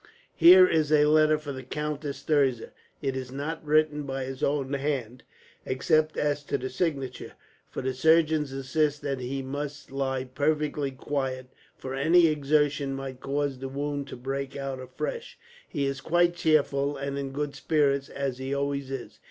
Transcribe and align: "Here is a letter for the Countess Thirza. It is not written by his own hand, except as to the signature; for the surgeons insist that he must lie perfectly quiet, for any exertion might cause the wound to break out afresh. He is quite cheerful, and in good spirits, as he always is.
"Here 0.35 0.65
is 0.65 0.91
a 0.91 1.05
letter 1.05 1.37
for 1.37 1.51
the 1.51 1.61
Countess 1.61 2.23
Thirza. 2.23 2.71
It 3.03 3.15
is 3.15 3.31
not 3.31 3.63
written 3.63 4.01
by 4.01 4.23
his 4.23 4.41
own 4.41 4.73
hand, 4.73 5.21
except 5.63 6.17
as 6.17 6.43
to 6.45 6.57
the 6.57 6.71
signature; 6.71 7.33
for 7.69 7.83
the 7.83 7.93
surgeons 7.93 8.51
insist 8.51 9.03
that 9.03 9.19
he 9.19 9.43
must 9.43 9.91
lie 9.91 10.23
perfectly 10.23 10.89
quiet, 10.89 11.49
for 11.77 11.93
any 11.93 12.25
exertion 12.25 12.95
might 12.95 13.19
cause 13.19 13.59
the 13.59 13.69
wound 13.69 14.07
to 14.07 14.15
break 14.17 14.55
out 14.55 14.79
afresh. 14.79 15.37
He 15.69 15.85
is 15.85 16.01
quite 16.01 16.33
cheerful, 16.33 16.97
and 16.97 17.15
in 17.19 17.31
good 17.31 17.53
spirits, 17.53 18.09
as 18.09 18.39
he 18.39 18.55
always 18.55 18.89
is. 18.89 19.19